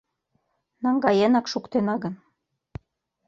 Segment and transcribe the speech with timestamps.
[0.83, 2.15] Наҥгаенак шуктена гын